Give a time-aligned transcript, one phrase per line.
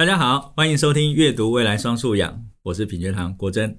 [0.00, 3.78] 大家好，欢迎收听阅读未来双素养，我是品学堂国珍。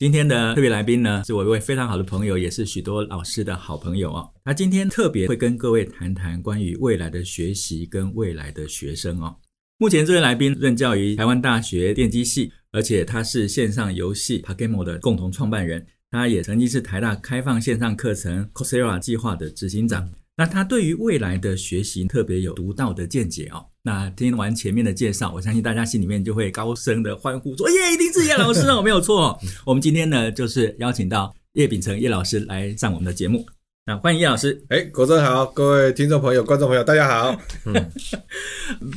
[0.00, 4.28] 今天的特别来宾呢，是我一位非常好的朋友，也是许多老师的好朋友哦。
[4.44, 9.36] 他今天特别会跟各位谈谈关于未来的学习跟未来的学生哦。
[9.78, 20.10] 目前这位来宾任教于台湾大学电机系，而且他是线上游戏 PaGamO 的共同创办人，他也曾经是台大开放线上课程 Coursera 计划的执行长。
[20.36, 23.66] 那他对于未来的学习特别有独到的见解哦。
[23.82, 33.46] 那听完前面的介绍，我相信大家心里面就会高声的欢呼说：“耶，一定是叶老师哦， 没有错。”我们今天呢，就是邀请到叶秉成叶老师来上我们的节目。
[33.90, 34.62] 那欢迎叶老师。
[34.68, 37.36] 哎，国珍好，各位听众朋友、观众朋友，大家好。
[37.66, 37.74] 嗯，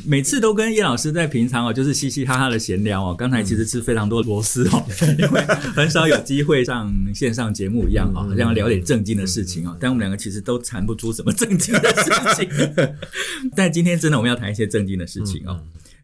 [0.06, 3.16] 每次都跟叶老师在平常哦，就是嘻嘻哈哈的闲聊哦。
[3.18, 4.86] 刚才其实是非常多螺丝哦，
[5.18, 5.42] 因为
[5.76, 9.76] 很少有机会上线上节目一样哦，好像聊点正经的事情哦。
[9.80, 12.48] 但我们两个其实都谈不出什么正经的事情。
[13.58, 15.60] 但今天真的我们要谈一些正经的事情哦。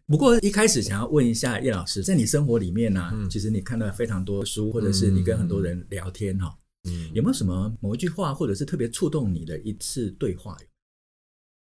[0.08, 6.52] 不过一开始想要问一下叶老师，在你生活里面呢，其实你看到非常多书，或者是你跟很多人聊天哈。
[6.88, 10.56] 嗯，有没有什么某一句话，或者是特别触动你的一次对话？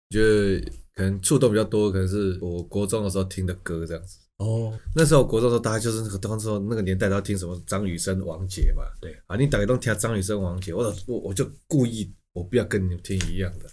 [0.09, 0.61] 我觉得
[0.95, 4.19] 可能触动比较多，可能是我国中的时候听的歌这样子。
[4.37, 8.85] 哦，那时候国中的时候，大家就是那个当时候那个年代都要听什么张雨生、王杰嘛。
[9.01, 13.67] 对啊，你大家都听张雨生、王杰，我我我就故意我不要跟你们听一样的。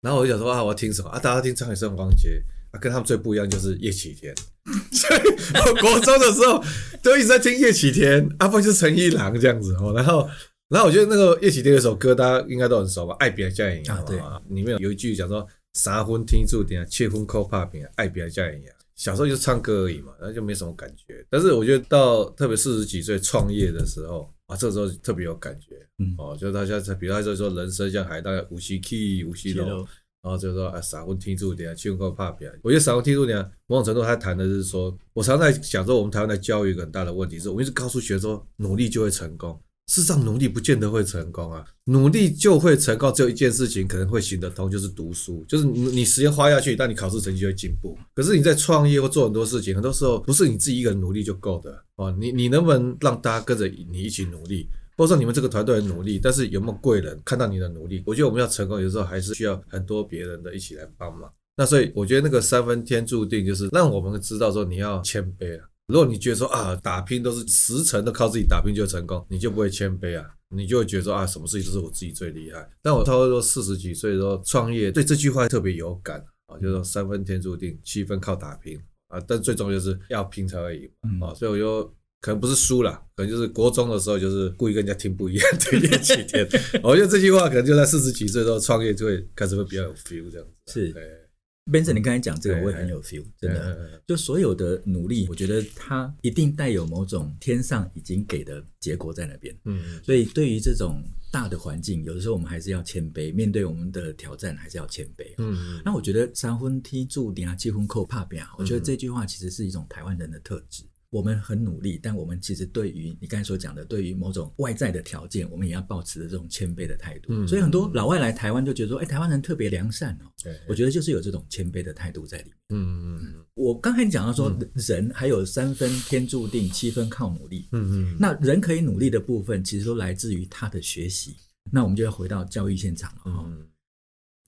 [0.00, 1.18] 然后我就想说啊，我要听什么啊？
[1.20, 4.34] 大家听张雨生、王杰啊，跟他们最不一样就是叶启田。
[4.90, 5.20] 所以
[5.54, 6.60] 我国中的时候
[7.02, 10.28] 都一直在听叶启田，啊不就是陈一郎这样子哦，然后。
[10.68, 13.16] 然后我觉得那个叶启田有首歌，大家应该都很熟吧？
[13.18, 14.20] 爱拼才会赢啊，对，
[14.54, 21.24] 里面有一句讲说：“三分天注定，七分靠打拼，爱拼才会赢。”小时候就唱歌而已嘛，然后就没什么感觉。
[21.30, 25.76] 但是我觉得到特别四十几岁创业的时候啊，这时候特别有感觉。
[26.00, 29.88] 嗯，哦，就大家比如他就说人生像海荡，有时起，有时落，
[30.20, 32.46] 然后就说啊，三分天注定，七分靠打拼。
[32.60, 33.34] 我觉得三分天注定，
[33.68, 39.58] 某种程度他谈的是说，我常常在想说，我们台湾的教育一个很大的问题是，我们一直告诉学生说，努力就会成功。
[39.88, 41.64] 事实上，努力不见得会成功啊！
[41.84, 47.96] 努力就会成功，只有一件事情可能会行得通，就是读书，就是你你时间花下去，但你考试成绩就会进步。
[48.14, 52.14] 可是你在创业或做很多事情，很多时候不是你自己一个人努力就够的哦。
[52.20, 58.02] 你你能不能让大家跟着你一起努力，或者说你们这个团队很努力，但是有没有贵人看到你的努力？
[58.04, 61.32] 我觉得我们要成功，有时候还是需要很多别人的一起来帮忙。
[61.56, 65.64] 那所以我觉得那个三分天注定，就是让我们知道说你要谦卑啊。
[65.88, 72.68] 如果你觉得说啊，打拼都是十成都靠自己打拼就成功，你就不会谦卑啊，你就会觉得说啊，什么事情都是我自己最厉害。
[72.82, 78.78] 但我差不多四十几岁的时候创业，对这句话特别有感啊，就是说三分天注定，七分靠打拼
[79.08, 79.18] 啊。
[79.26, 80.90] 但最重要就是要拼才会赢
[81.22, 81.32] 啊。
[81.32, 81.82] 所以我就
[82.20, 86.46] 可能不是输了，可能就是国中的时候就是故意跟人家听不一样的叶启田。
[86.84, 90.70] 我觉得这句话可能就在四十几岁的时候创业就会开始会比较有 feel 这样子。
[90.70, 91.27] 是。
[91.70, 99.54] Benson，你刚才讲这个我也很有 feel，真的，就所有的努力，我觉得它一定带有某种天上已经给的结果在那边。
[99.64, 105.34] 嗯，所以对于这种大的环境，有的时候我们还是要谦卑，面对我们的挑战还是要谦卑。
[105.36, 110.84] 嗯，那我觉得三分天注定啊，七分靠打拼，我觉得这句话其实是一种台湾人的特质。
[111.10, 117.28] 我们很努力，但我们其实对于你刚才所讲的，对于某种外在的条件，我们也要保持着这种谦卑的态度。
[117.30, 120.30] 嗯，所以很多老外来台湾就觉得说，哎，台湾人特别良善哦。
[120.42, 122.54] 对，我觉得就是有这种谦卑的态度在里面。
[122.70, 127.68] 嗯嗯，我刚才讲到说，人还有三分天注定，七分靠努力。
[127.72, 131.36] 嗯嗯，那人可以努力的部分，其实都来自于他的学习。
[131.72, 133.50] 那我们就要回到教育现场了哈。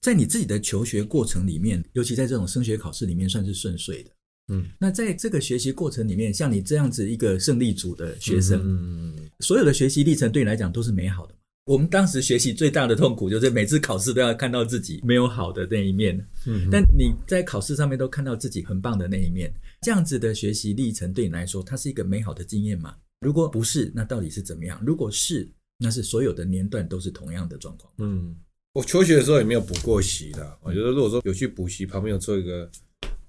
[0.01, 4.11] 在你自己的求学过程里面，尤其在这种升学考试里面，算是顺遂的。
[4.47, 11.35] 嗯，那在这个学习过程里面，像你这样子一个胜利组的学生，嗯，所有的学习历程对你来讲都是美好的。
[11.65, 22.95] 我们当时学习最大的痛苦就是每次考试都要看到自己没有好的那一面，嗯，但你在考试上面都看到自己很棒的那一面，这样子的学习历程对你来说，它是一个美好的经验吗？
[23.21, 24.81] 如果不是，那到底是怎么样？
[24.83, 25.47] 如果是，
[25.77, 27.93] 那是所有的年段都是同样的状况。
[27.99, 28.35] 嗯，
[28.73, 30.57] 我求学的时候也没有补过习的。
[30.61, 32.69] 我觉得如果说有去补习，旁边有做一个。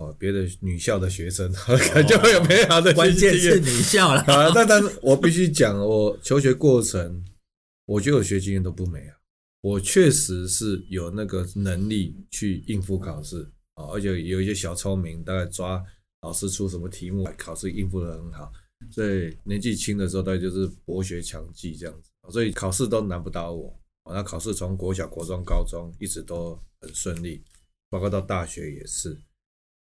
[0.03, 4.21] 哦，别的女校的学生， 可能就会有美好的关键是女校了。
[4.27, 7.25] 啊，但但是我必须讲，我求学过程，
[7.87, 9.17] 我觉得我学经验都不美啊。
[9.61, 15.81] 我确实是有那个能力去应付考试啊，而且有一些小聪明，大概抓
[16.23, 18.53] 老师出什么题目，考试应付的很好。
[18.91, 23.73] 所以年纪轻的时候，大概就是博学强记这样子，所以考试都难不倒我。
[24.13, 27.45] 那考试从国小、国中、高中一直都很顺利，
[27.89, 29.17] 包括到大学也是。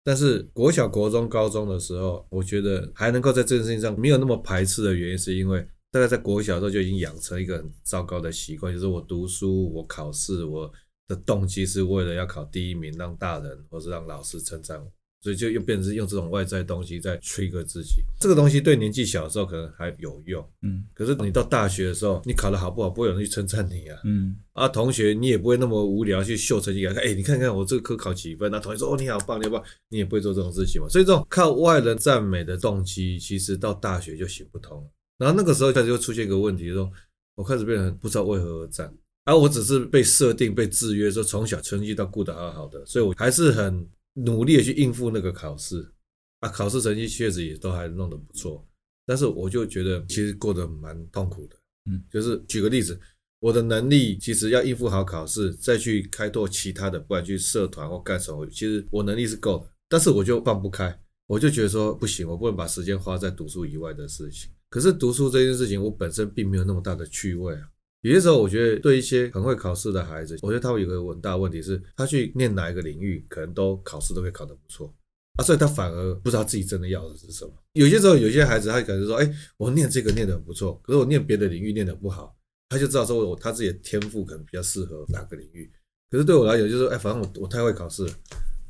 [0.03, 10.73] 但是国小、国中、高中的时候，我觉得还能够在这件事情上没有那么排斥的原因，是因为大概在国小的时候就已经养成一个很糟糕的习惯，就是我读书、我考试，我
[11.07, 14.91] 的动机是为了要考第一名，让大人或是让老师称赞我。
[15.23, 18.03] 所以就又变成是用这种外在东西在 trigger 自己。
[18.19, 30.89] 这个东西对年纪小的时候可能还有用，嗯，可是你到大学的时候，你考得好不好，不会有人去称赞你啊，嗯，啊，同学你也不会那么无聊去秀成绩给他看，哎，你看看我这个科考几分，那同学说哦，你好棒，你好棒，你也不会做这种事情嘛。
[30.89, 34.89] 所以这种靠外人赞美的动机，其实到大学就行不通。
[35.19, 36.91] 然后那个时候开始就出现一个问题，说
[37.35, 38.91] 我开始变得不知道为何而战。
[39.27, 43.87] 而、啊、我只是被设定、被制约，说从小成绩到顾得好好的，所以我还是很
[44.25, 45.93] 努力的去应付那个考试
[46.41, 46.49] 啊。
[46.49, 48.67] 考试成绩确实也都还弄得不错，
[49.07, 51.57] 但是我就觉得其实过得蛮痛苦的。
[51.91, 52.99] 嗯，就是举个例子，
[53.41, 64.51] 我的能力其实要应付好考试，再去开拓其他的，不管去社团或干什么，其实我能力是够的，但是我就放不开，我就觉得说不行，我不能把时间花在读书以外的事情。
[64.69, 67.69] 可是读书这件事情，我本身并没有那么大的趣味啊。
[68.03, 74.95] 有些时候，我觉得对一些很会考试的孩子，我觉得他会有个很大的问题是，他去念哪一个领域，可能都考试都会考得不错
[75.39, 77.53] 啊，所以他反而不知道自己真的要的是什么。
[77.75, 82.35] 有些时候，有些孩子他可能说，哎，我念这个念得很不错，可是我念别的领域念得不好，
[82.71, 85.71] 他就知道说我他自己的天赋可能比较适合哪个领域。
[86.11, 88.13] 可是对我来讲，就是哎，反正我我太会考试了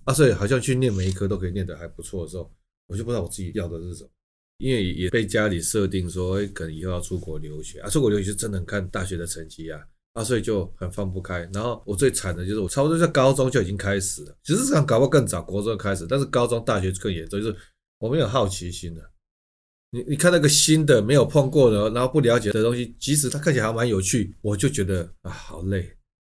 [0.04, 2.50] 啊，所以好像去念每一科都可以念得还不错的时候，
[2.88, 4.10] 我就不知道我自己要的是什么。
[4.60, 9.80] 因为也被家里设定说，哎，可能以后要出国留学啊，出国留学真的很看大学的成绩啊，
[10.12, 11.48] 啊，所以就很放不开。
[11.52, 17.56] 然后我最惨的就是我差不多在高中就已经开始了，其实这样搞不好更早，国中开始，但是高中、大学更严重，就是
[17.98, 19.10] 我没有好奇心的。
[19.92, 25.90] 你你看那个新的没有碰过的，然后不了解的东西，即使它看起来还蛮有趣，我就觉得啊，好累。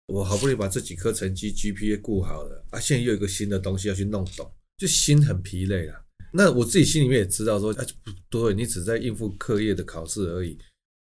[0.07, 6.00] 我好不容易把这几科成绩 GPA 顾好了，啊，现在又有一个新的东西要去弄懂，就心很疲累了。
[6.31, 10.57] 那我自己心里面也知道说，哎，不对，你只在应付课业的考试而已。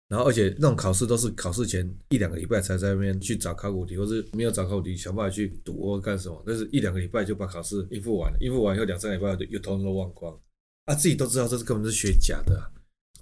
[0.08, 6.42] 然后，而且那种考试都是考试前一两个礼拜才在那边去找考古题，或是没有找考古题，想办法去读或干什么。
[6.44, 10.36] 但是一两个礼拜就把考试应付完了，应付完以后两三个礼拜就又通通都忘光。
[10.86, 12.72] 啊，自己都知道这是根本是学假的。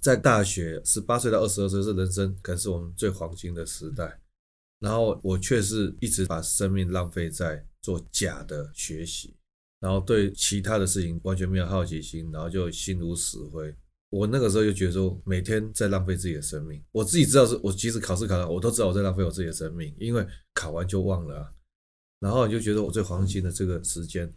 [0.01, 4.19] 在大学十八岁到二十二岁是人生可能是我们最黄金的时代，
[4.79, 9.35] 然后我却是一直把生命浪费在做假的学习。
[9.79, 13.73] 然后对其他的事情完全没有好奇心，然后就心如死灰。
[14.09, 16.83] 我那个时候就觉得说，每天在浪费自己的生命。
[16.91, 21.53] 我自己知道是，我即使考试考了，我都知道我在浪费我自己的生命，因为考完就忘了。
[22.19, 24.33] 然后你就觉得我最黄金的这个时间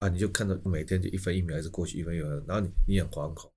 [0.00, 3.50] 啊，你就看到每天就一分一秒还是过去一分一秒，然后你你很惶恐，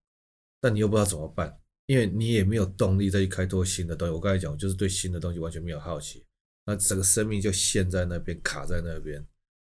[0.61, 4.13] 但你又不知道怎么办，因为你也没有动力再去开拓新的东西。
[4.13, 6.23] 我刚才讲，我就是对新的东西完全没有好奇，
[6.65, 9.25] 那整个生命就陷在那边，卡在那边。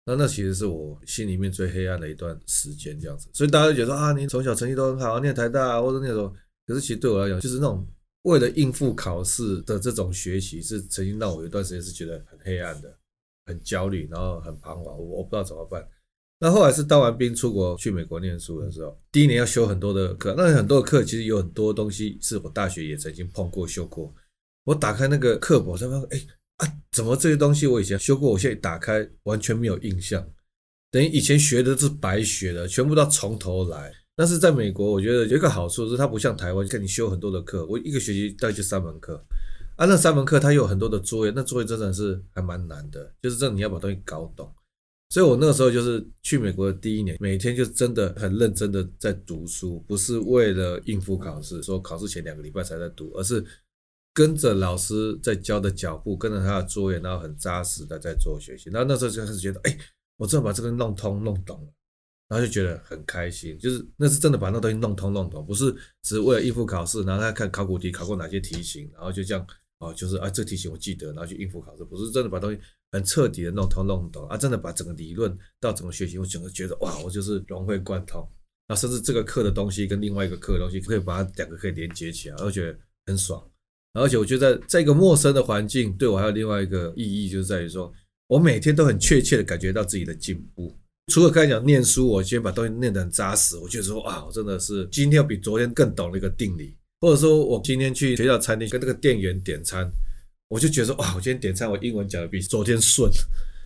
[0.03, 6.33] 那那其实是我心里面最黑暗的一段时间，这样子，所以大家就觉得说啊，你从小成绩都很好，念台大啊，或者那种，
[6.65, 7.88] 可是其实对我来讲，就是那种
[8.24, 12.92] 为了应付考试的这种学习，是曾经让我有一段时间是觉得很黑暗的，
[13.45, 15.88] 很焦虑，然后很彷徨，我我不知道怎么办。
[16.39, 24.12] 那后来是当完兵出国去美国念书的时候，第一年要修很多的课，那很多的课其实有很多东西是我大学也曾经碰过修过，
[24.63, 26.27] 我打开那个课本，我才发现，哎。
[26.91, 30.27] 怎么这些东西我以前修过，我现在打开完全没有印象，
[30.91, 33.91] 等于以前学的是白学的，全部都要从头来。
[34.15, 39.23] 但是在美国，我觉得有一个好处是，它不像台湾，看你修很多的课，我一个学期大概就三门课，
[39.77, 44.53] 啊，那三门课它有很多的作业，那作业真的是还蛮难的，就是这你要把东西搞懂。
[45.09, 53.44] 所以我那个时候就是去美国的第一年，每天就真的很认真的在读书，不是为了应付考试，说考试前两个礼拜才在读，而是。
[54.13, 58.69] 跟着老师在教的脚步，跟着他的作业，然后很扎实的在做学习。
[58.69, 59.77] 然后那时候就开始觉得，哎，
[60.18, 61.73] 我真的把这个弄通弄懂了，
[62.27, 63.57] 然后就觉得很开心。
[63.57, 69.47] 就是那是真的把那东西弄通弄懂，不是只是为了应付考试，然后他看考古题考过哪些题型，然后就这样
[69.80, 72.59] 哦，就是啊这题型我记得，然后去应付考试，不是真的把东西
[72.91, 78.27] 很彻底的弄通弄懂啊，真的把整个理论到整个学习，我整个觉得哇，我就是融会贯通。
[78.68, 83.45] 那甚至这个课的东西跟另外一个课的东西，可以把它两个可以连接起来，我觉得很爽。
[83.94, 87.92] 而且我觉得，在一个陌生的环境，对我还有另外一个意义，就是在于说，
[88.28, 90.78] 我每天都很确切的感觉到自己的进步。
[91.12, 96.76] 除了刚才讲念书，我今天把东西念得很扎实，我觉得说啊，我真的是今天要比昨天更懂了一个定理。
[97.02, 99.92] 或者说我今天去学校餐厅跟那个店员点餐，
[100.48, 103.12] 我就觉得说哇，我今天点餐，我英文讲的比昨天顺。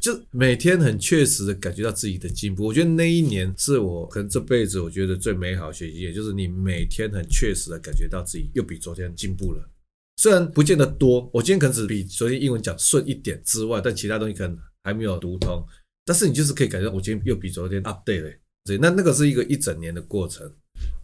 [0.01, 2.63] 就每天很确实的感觉到自己的进步。
[2.65, 9.69] 我觉得那一年是我可能这辈子我觉得最美好的学习，也就是你每天很确实的感觉到自己又比昨天进步了。
[10.17, 15.63] 虽然不见得多，我今天可能只比昨天英文讲顺一点之外，但其他东西可能还没有读通。
[16.05, 18.31] 但是你就是可以感觉，我今天又比昨天 update 了。
[18.65, 20.51] 所以那那个是一个一整年的过程，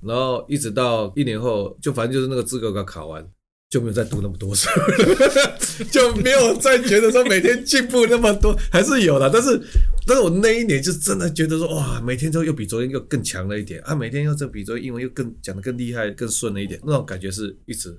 [0.02, 3.24] 然后一直到一年后，就反正就是那个资格考考完，
[3.70, 4.68] 就没有再读那么多书，
[5.92, 9.30] 就没有再觉得说每天进步那么多，还是有的。
[9.30, 9.62] 但是
[10.08, 17.96] 但是我那一年就真的觉得说，哇，每天都又比昨天又更强了一点啊，每天又这比昨天英文又更讲的更厉害、更顺了一点，那种感觉是一直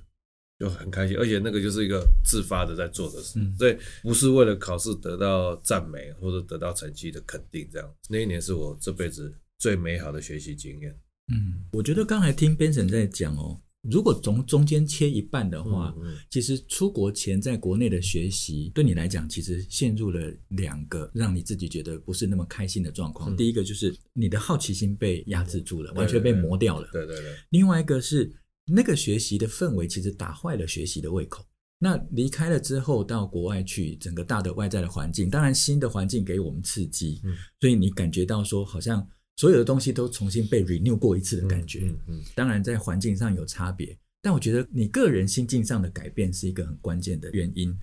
[0.62, 7.95] 就很开心，而且那个就是一个自发的在做的事，所以不是为了考试得到赞美或者得到成绩的肯定，这样。
[8.09, 10.97] 那一年是我这辈子最美好的学习经验。
[11.35, 13.61] 嗯，我觉得刚才听 Benson 在讲哦。
[13.90, 23.35] 如果从中间切一半的话，嗯嗯、其实出国前在国内的学习对你来讲，其实陷入了两个让你自己觉得不是那么开心的状况。
[23.35, 26.88] 嗯、第一个就是你的好奇心被压制住了，嗯、完全被磨掉了。
[26.92, 27.35] 对对对。
[27.50, 28.33] 另外一个是
[28.75, 31.45] 那个学习的氛围其实打坏了学习的胃口。
[31.79, 39.07] 那离开了之后到国外去，整个大的外在的环境，当然新的环境给我们刺激，嗯、所以你感觉到说好像。
[39.35, 47.75] 所有的东西都重新被 renew 过一次的感觉，嗯嗯，当然在环境上有差别，但我觉得你个人心境上的改变是一个很关键的原因。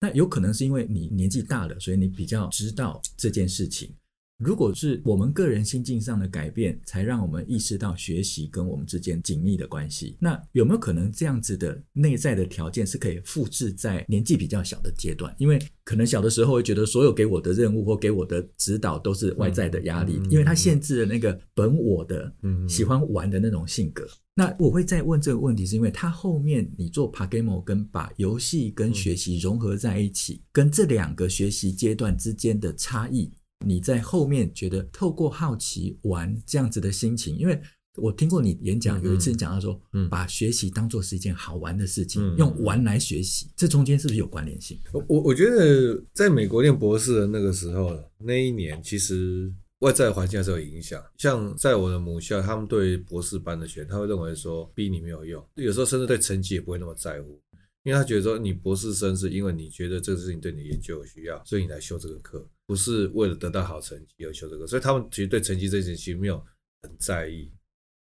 [0.00, 3.94] 那有可能是因为你年纪大了，所以你比较知道这件事情。
[4.38, 10.16] 如果是我们个人心境上的改变，才让我们意识到学习跟我们之间紧密的关系。
[10.20, 15.34] 那有没有可能这样子的内在的条件是可以复制在年纪比较小的阶段？
[15.38, 24.06] 因为可能小的时候会觉得所有给我的任务或给我的指导都是外在的压力，因为它限制了那个本我的嗯喜欢玩的那种性格。
[24.36, 33.32] 那我会再问这个问题，是因为它后面你做 PaGamO 跟把游戏跟学习融合在一起，跟这两个学习阶段之间的差异。
[33.64, 37.60] 你在后面觉得透过好奇玩这样子的心情，因为
[37.96, 44.78] 我听过你演讲，有一次你讲到说，嗯，把学习当做是一件好玩的事情，用玩来学习，这中间是不是有关联性？
[44.92, 51.02] 我我觉得在美国念博士的那个时候，那一年其实外在环境还是有影响。
[51.16, 57.40] 像在我的母校，他们对博士班的学生，他会认为说逼你没有用，有时候甚至对成绩也不会那么在乎。
[57.88, 64.66] 因为他觉得说，你博士生是因为你觉得这个事情对你研究有需要，所以你来修这个课，不是为了得到好成绩而修这个。
[64.66, 66.36] 所以他们其实对成绩这件事情没有
[66.82, 67.50] 很在意。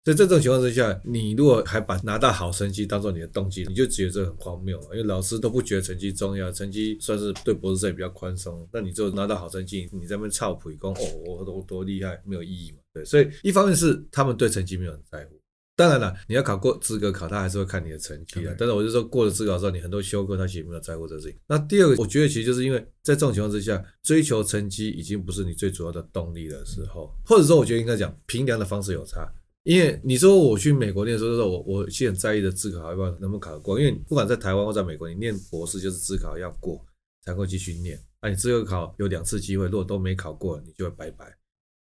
[0.07, 4.81] 所以在这种情况之下，你如果还把拿到好成绩当做你的动机，你就觉得这很荒谬。
[4.85, 8.67] 因为老师都不觉得成绩重要，成绩算是对博士生比较宽松。
[8.73, 12.79] 那你就拿到好成绩，你在那边操普攻哦，我多多厉害，没有意义嘛？
[12.95, 15.39] 对，所以一方面是他们对成绩没有很在乎。
[15.77, 18.55] 当然了，你要考过资格考，他还是会看你的成绩啊。
[18.57, 21.37] 但是我就说，过了资格考之后，你很多修课他其实没有在乎这个事情。
[21.49, 29.29] 那第二个，我觉得其实就是因为在这种情况之下，追求成绩已经不是你最主要的动力的时候，或者说，我觉得应该讲评量的方式有差。
[29.65, 36.85] 因为你说我去美国念书的时候，我我其实很在意的资格考要不要能不能考得过，因为不管在台湾或在美国，你念博士就是自考要过
[37.25, 37.99] 才会继续念。
[38.23, 41.35] 那你资格考有两次机会，如果都没考过，你就会拜拜。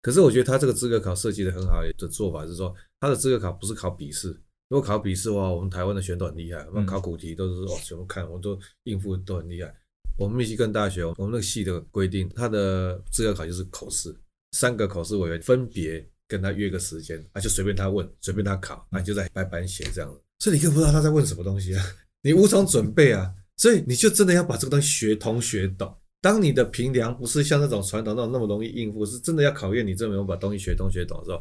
[0.06, 4.28] 可是我觉得他这个资格考设计的很好的做法是说，他的资格考不是考笔试。
[4.68, 9.74] 如果考笔试的话，我们台湾的学生都很厉害，我们考古题都是哦，全部看，我们都应付都很厉害。
[10.16, 14.14] 我们密西根大学，我们那个系的规定，他的资格考就是口试，
[14.52, 20.08] 三个口试委员分别跟他约个时间啊，就随便他问，随便他考啊，就在白板写这样。
[20.38, 21.84] 所以你根本不知道他在问什么东西啊，
[22.22, 25.92] 你无从准备啊，所以你就真的要把这个东西学通学懂。
[26.26, 31.40] 当你的评量不是像那种传统那种那么容易应付，是真的要考验你这么把东西学通学懂之后，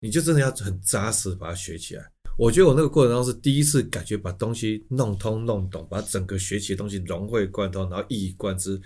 [0.00, 2.04] 你就真的要很扎实把它学起来。
[2.36, 8.78] 我觉得我那个过程当中是第一次感觉把东西弄通弄懂，把整个学习的东西融会贯通，然后一以贯之。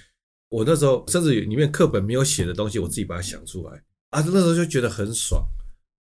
[0.49, 5.45] 我那时候甚至里面课本没有写的东西，我自己把它想出来啊，那时候就觉得很爽。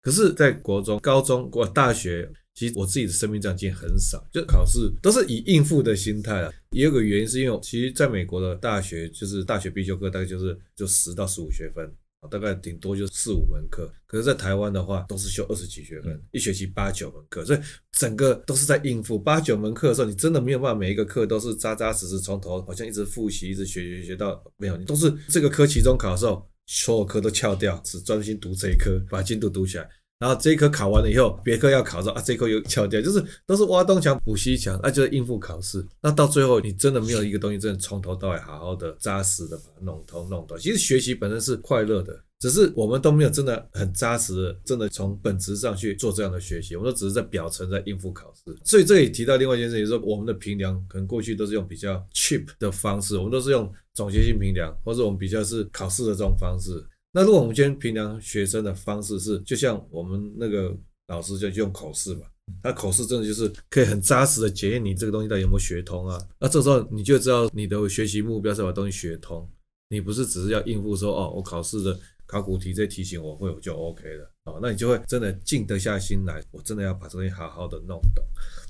[0.02, 2.28] 可是，在国中、高中、或大学。
[2.60, 6.52] 其实我自己的生命这样经验很少，就考试都是以应付的心态啊。
[6.72, 11.90] 也有个原因是因为，其实在美国的大学，就是大学必修课大概就是就十到十五学分，
[12.30, 13.90] 大概顶多就四五门课。
[14.06, 17.60] 可是，在台湾的话，都是修二十几学分，一学期八九门课，所以
[17.94, 29.90] 整个都是在应付八九门课的时候，你真的没有办法每一个课都是扎扎实实从头好像一直复习，一直学学学到没有，你都是这个科期中考的时候，所有科都翘掉，只专心读这一科，把进度读起来。
[30.20, 35.84] 然后这一科考完了以后，别科要考的时候啊，这一科又翘掉，就是都是挖东墙补西墙，那、就是应付考试。
[36.02, 40.58] 那到最后，你真的没有一个东西真的从头到尾好好的扎实的把它弄通弄懂。
[40.58, 46.76] 其实学习本身是快乐的，只是我们都没有真的很扎实的，真的从本质上去做这样的学习。
[46.76, 48.54] 我们都只是在表层在应付考试。
[48.66, 56.86] 所以这里提到另外一件事情，就是说我们的评量可能过去都是用比较 cheap 的方式，我们都是用总结性评量，或者我们比较是考试的这种方式。
[57.12, 60.76] 那如果我们今天平常学生的方式是，就像我们那个
[61.08, 62.22] 老师就用口试嘛，
[62.62, 66.20] 他口试真的就是可以很扎实的检验你这个东西到底有没有学通啊。
[66.40, 69.50] 那这时候你就知道你的学习目标是把东西学通，
[69.90, 78.24] 你不是只是要应付说哦，我考试的考古题这些题型我会我就 OK 了哦，那你就会真的静得下心来，我真的要把这东西好好的弄懂。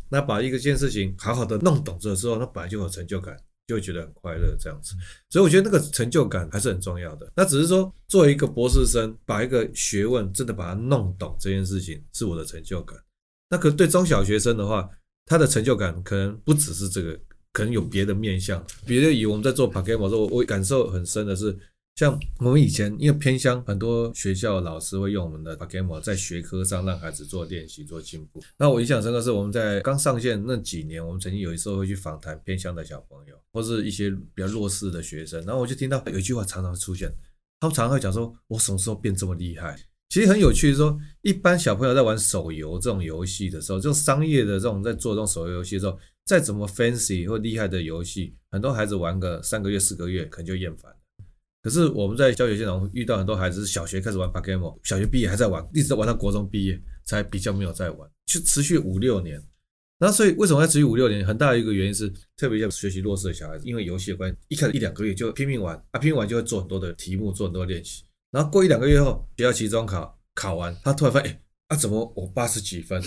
[0.09, 3.37] 那把一个件事情好好的弄懂之后，那本来就有成就感。
[3.77, 4.93] 就觉得很快乐这样子。
[5.29, 7.31] 所以我觉得那个成就感还是很重要的。
[7.35, 12.97] 那只是说，作为一个博士生，把一个学问真的把它弄懂这件事情，是我的成就感。
[13.49, 14.89] 那可对中小学生的话，
[15.25, 17.19] 他的成就感可能不只是这个，
[17.51, 18.65] 可能有别的面向。
[18.85, 21.57] 比如以我们在做 Pokemon 的时候，我感受很深的是。
[21.99, 28.41] 像我们以前，因为偏乡，很多学校老师会用我们的 Pokemon 在学科上让孩子做练习、做进步。
[28.57, 35.45] 那我印象深刻是，我们在刚上线那几年，我们曾经有一次会去访谈偏乡的小朋友，或是一些比较弱势的学生。
[35.45, 37.13] 然后我就听到有一句话常常会出现，
[37.59, 39.77] 他们常常会讲说：“我什么时候变这么厉害？”
[40.07, 50.89] 其实很有趣，说一般小朋友在玩手游这种游戏的时候，这种商业的这种在做这种手游游戏的时候，再怎么 fancy 或厉害的游戏，很多孩子玩个三个月、四个月，可能就厌烦。
[51.61, 59.41] 可是我们在教学现场遇到很多孩子，是小学开始玩 Pokemon，小学毕业还在玩，一直玩到国中毕业才比较没有在玩，就持续五六年。
[60.01, 61.25] 那所以为什么要持续五六年？
[61.25, 68.03] 很大的一个原因是，特别像学习弱势的小孩子，因为游戏的关系，一开始一两个月就拼命玩啊，拼命玩就会做很多的题目，做很多练习。
[68.31, 73.03] 然后过一两个月后，学校期中考考完，他突然发现，哎，啊怎么我八十几分？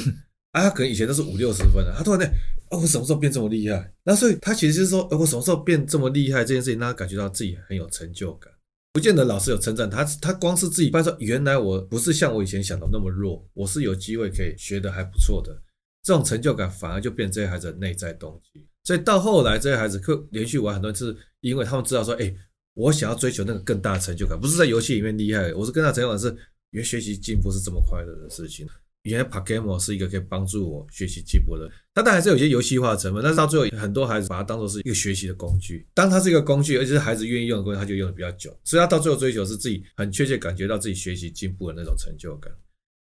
[0.52, 2.28] 啊，他可能以前都是五六十分的，他突然间，
[2.70, 3.92] 哦，我什么时候变这么厉害？
[4.04, 6.44] 那所以他其实是说，呃，我什么时候变这么厉害？
[6.44, 8.52] 这件事情让他感觉到自己很有成就感。
[8.92, 15.56] 不见得老师有称赞他，他光是自己，发现原来我不是像我以前想的那么弱，我是有机会可以学得还不错的，
[16.02, 18.66] 这种成就感反而就变这些孩子的内在动机。
[18.84, 22.34] 所以到后来，这些孩子可连续玩很多次，因为他们知道说，哎，
[22.74, 26.36] 我想要追求那个更大的成就感，不是在游戏里面厉害，我是更大的成就感是，
[26.72, 28.68] 原学习进步是这么快乐的事情。
[29.02, 35.84] 原来 Pokemon 是一个可以帮助我学习进步的，它当然还是有些游戏化的成分，但是到最后很多孩子把它当做是一个学习的工具。
[35.92, 38.56] 当它是一个工具，而且是孩子愿意用的工具，他就用的比较久。
[38.62, 42.52] 所以他到最后追求是自己很确切感觉到自己学习进步的那种成就感。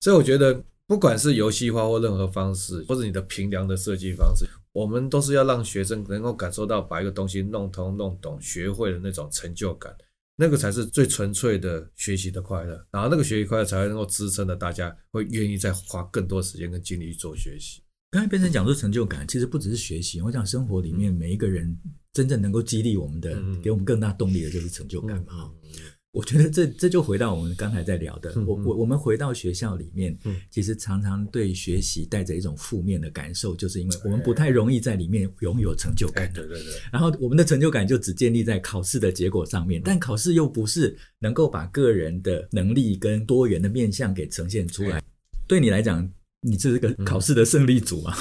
[0.00, 9.92] 所以我觉得，不管是游戏化或任何方式，或者你的平量的设计方式，我们都是要让学生能够感受到把一个东西弄通、弄懂、学会的那种成就感。
[10.40, 17.82] 那个才是最纯粹的学习的快乐，然后那个学习快乐才会能够支撑的大家会愿意再花更多时间跟精力去做学习。
[18.12, 21.76] 刚才变成讲说成就感，其实不只是学习，我想生活里面每一个人
[22.12, 25.50] 真正能够激励我们的、嗯、给我们更大动力的就是成就感嘛。
[25.64, 25.80] 嗯嗯
[26.18, 30.18] 我觉得这这就回到我们刚才在聊的，我我我们回到学校里面，
[30.50, 36.28] 其实常常对学习带着一种负面的感受，就是因为我们不太容易在里面拥有成就感。
[36.32, 36.72] 对对对。
[36.92, 45.00] 然后我们的成就感就只建立在考试的结果上面，但考试又不是能够把个人的能力跟多元的面向给呈现出来。
[45.46, 48.12] 对你来讲，你这是个考试的胜利组嘛？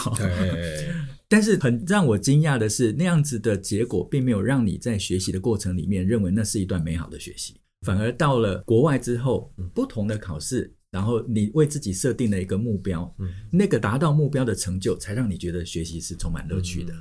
[1.28, 7.56] 但是很让我惊讶的是，那样子的结果并没有让你在学习的过程里面认为那是一段美好的学习。
[7.86, 13.14] 反而到了国外之后，不同的考试，然后你为自己设定了一个目标，
[13.52, 16.94] 那个达到目标的成就，才让你觉得学习是充满乐趣的。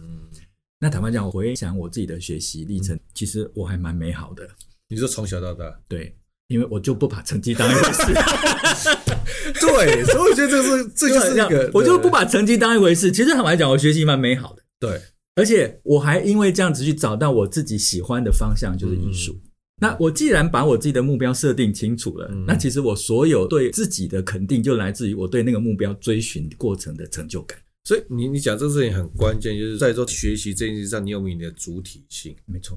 [0.79, 4.47] 那坦白讲，我回想我自己的学习历程，其实我还蛮美好的。
[4.89, 6.15] 你说从小到大，对，
[6.49, 8.13] 因为我就不把成绩当一回事。
[9.59, 13.11] 对，所以我觉得这是这就是一个，我就不把成绩当一回事。
[13.11, 14.63] 其实坦白讲，我学习蛮美好的。
[14.79, 15.01] 对，
[15.37, 19.41] 而且我还因为这样子去找到我自己喜欢的方向，就是艺术。
[19.79, 27.59] 那我既然把我自己的目标设定清楚了，嗯、那其实我所有对自己的肯定就来自于我对那个目标追寻过程的成就感。
[27.85, 32.35] 所以你你讲这个事情很关键，就是在说学习这件事上，你有没有你的主体性？
[32.47, 32.77] 没错，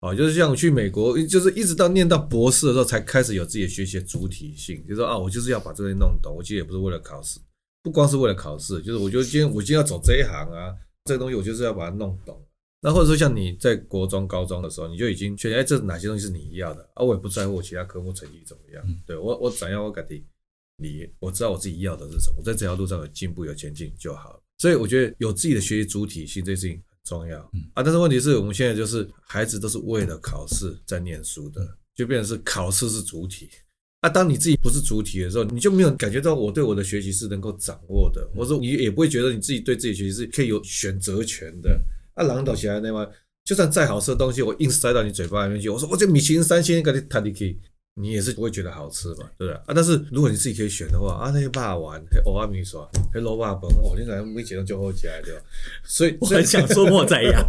[0.00, 6.34] 哦，就是像我去美国，就是一直到念到博士的时候，才开始有自己的学习的主体性，就是说啊，我就是要把这个弄懂。
[6.34, 7.38] 我其实也不是为了考试，
[7.82, 12.42] 不光是为了考试，就是我觉得今天我今天要走这一行啊，这个东西我就是要把它弄懂。
[12.80, 17.02] 那或者说像你在国中、高中的时候，你就已经确定哎，这哪些东西是你要的啊？
[17.02, 20.24] 我也不在乎我其他科目成绩怎么样，嗯、对我我怎样我改定
[20.76, 24.40] 你，我知道我自己要的是什么，我在这条路上有进步、有前进就好了。
[24.58, 27.82] 所以我觉得有自己的学习主体性这件事情很重要、嗯、啊。
[27.82, 33.50] 但是问题是我们现在就是孩子都是为了考试在念书的，就变成是考试是主体
[34.02, 34.08] 啊。
[34.08, 41.80] 当你自己不是主体的时候，你就没有感觉到我对我的学习是能够掌握的，或者说你也不会觉得你自己对自己学习是可以有选择权的。
[42.18, 43.08] 啊，狼倒起来那么，
[43.44, 47.58] 就算再好吃的东西，我硬塞到你嘴巴里面去，我说我这米其林三星给你弹进去，
[47.94, 49.62] 你也是不会觉得好吃嘛，对不对啊？
[49.68, 52.78] 但是如果你自己可以选的话，啊，那些霸王，那蚵仔面线，
[53.14, 55.40] 那卤肉饭，哦，你感觉每节都就好起来对吧？
[55.84, 57.46] 所以我很想说莫宰羊。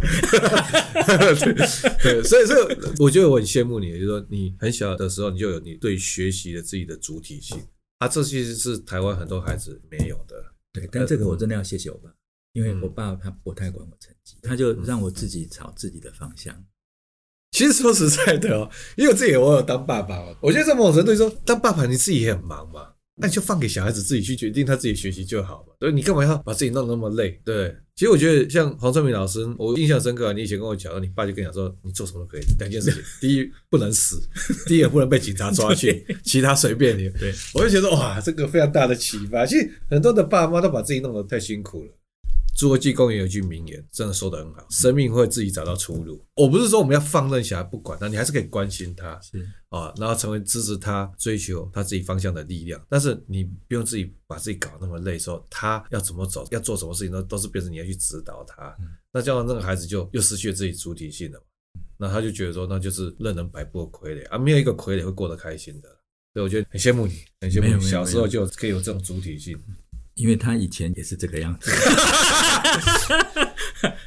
[2.02, 7.58] 对，所以所以我觉得我很羡慕你，就是说你很小的时候你就有你对学习的自己的主体性
[7.98, 10.42] 啊，这其实是台湾很多孩子没有的。
[10.72, 12.10] 对，但这个我真的要谢谢我爸。
[12.52, 16.64] 因为我爸他不太管我成绩，他就让我自己朝自己的方向。
[17.52, 22.92] 其实说实在的哦，因为我自己我有当爸爸，我觉得在某种程度说当爸爸你自己也很忙嘛。
[23.22, 25.74] 那你就放给小孩子自己去决定他自己学习就好嘛。
[25.78, 27.38] 所以你干嘛要把自己弄得那么累？
[27.44, 30.32] 对，其实我觉得像黄春明老师，我印象深刻。
[30.32, 34.18] 你以前跟我讲，你爸就跟你讲说，你做什么都可以，两件事情：第一不能死，
[34.66, 37.10] 第二不能被警察抓去，其他随便你。
[37.10, 39.44] 对，我就觉得哇，这个非常大的启发。
[39.44, 41.92] 其实很多的爸妈都把自己弄得太辛苦了。
[42.60, 46.22] 侏罗纪公园有一句名言，真的说的很好：生命会自己找到出路。
[46.34, 52.78] 我不是说我们要放任小孩不管他，你还是可以关心他，是啊，然后成为支持他追求他自己方向的力量。
[52.86, 58.76] 但是你不用自己把自己搞那么累，说他要怎么走，要做什么事情，都都是变成你要去指导他。
[59.10, 61.42] 那这样那个孩子就又失去了自己主体性了。
[61.96, 65.88] 那他就觉得说，那就是任人摆布的傀儡啊，没有一个傀儡会过得开心的。
[66.34, 69.58] 所以我觉得很羡慕你，很羡慕你小时候就可以有这种主体性。
[70.20, 71.70] 因为他以前也是这个样子，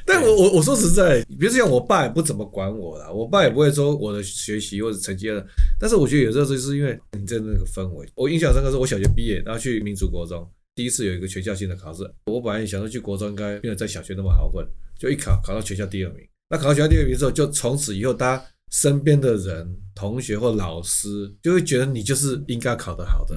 [0.06, 5.44] 但我我我说实在，比如像我爸也不怎么管我啦，我爸也不会说我的学习或者成绩了。
[5.78, 14.64] 但是我觉得有时候就是因为你在那个氛围，我印象深刻是我小学毕业，然后去民族国中，第一次有一个全校性的考试，我本来想说去国中应该没有在小学那么好混，
[14.96, 16.24] 就一考考到全校第二名。
[16.48, 23.34] 那考到全校第二名之后，就从此以后，大家身边的人、同学或老师就会觉得你就是应该考得好的。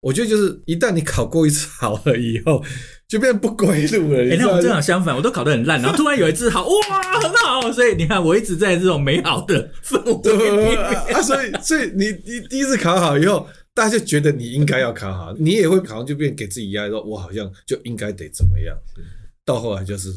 [0.00, 2.64] 我觉得就是一旦你考过一次好了以后，
[3.06, 4.20] 就变不归路了。
[4.20, 7.70] 哎、欸，那我正好相反，我都考得很烂，然后突然有一次好，哇，很好。
[7.70, 10.78] 所以你看，我一直在这种美好的氛围里面
[11.14, 11.20] 啊。
[11.20, 18.74] 所以，所以你你第一次考好以后，大家就觉得你应该要考好，你也会好像就变给自己压力，说我好像就应该得怎么样。
[19.44, 20.10] 到后来就是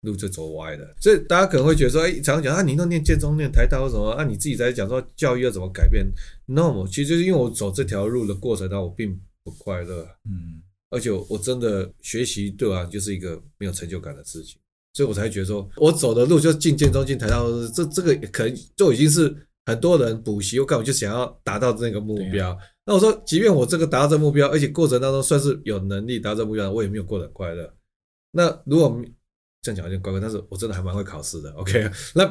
[0.00, 0.96] 路就走歪了。
[1.00, 6.04] 所以大家可能会觉得说，哎、欸，常常讲啊，你都念建中、念台大或什么啊，你自己在讲说教育要怎么改变
[6.46, 9.16] ？No，其实就是因为我走这条路的过程当中，我并。
[9.48, 14.60] 不快乐，嗯，而且我真的学习对我来讲就是一个没有成就感的事情，
[14.94, 17.42] 所以我才觉得说，我走的路就进建中、进台大，
[17.74, 19.34] 这这个可能就已经是
[19.66, 22.50] 很多人补习，我干我就想要达到那个目标。
[22.50, 22.56] 啊、
[22.86, 27.72] 那我说，即便我这个达到这个目标，而且过程当中算是有能力达到这个目标，我也没有过得很快乐。
[28.32, 29.00] 那如果
[29.62, 31.50] 这样讲有点怪怪，但是我真的还蛮会考试的。
[31.52, 32.24] OK， 那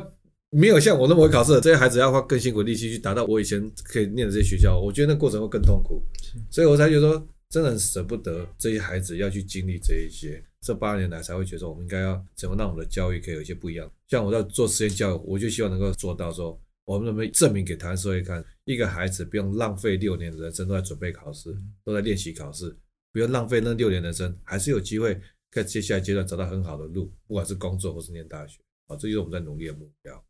[0.49, 6.01] 没有像我那么会考试的这些孩子，要花更辛苦的力气去达到我以前可以念的这些学校，我觉得那过程会更痛苦。
[6.49, 10.43] 所以我才觉得说，真的很舍不得这些孩子要去经历这一些。
[10.61, 13.89] 这八年来才会觉得，我们应该要怎么让我们的教育可以有一些不一样。
[14.07, 22.75] 像我在做实验教育，我就希望能够做到说，我们能不能证明给台湾社会看，一个孩子不用浪费六年的人生都在准备考试，都在练习考试，
[23.11, 25.19] 不用浪费那六年的人生，还是有机会
[25.51, 28.59] 在接下来阶段找到很好的路，不管是工作或是念大学。
[28.87, 30.21] 啊，这就是我们在努力的目标。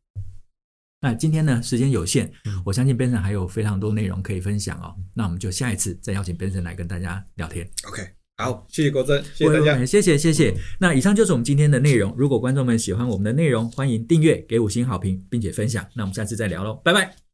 [1.00, 2.28] 那今天呢，时间有限，
[2.64, 4.92] 我相信 Benson 还有非常多内容可以分享哦。
[5.14, 7.64] 那我们就下一次再邀请 Benson 来跟大家聊天。
[7.86, 8.02] OK，
[8.36, 10.52] 好，谢谢国珍，谢谢大家，谢谢谢谢。
[10.80, 12.12] 那以上就是我们今天的内容。
[12.18, 15.86] 如果观众们喜欢我们的内容，欢迎订阅、给五星好评，并且分享。
[15.94, 17.27] 那我们下次再聊喽，拜拜。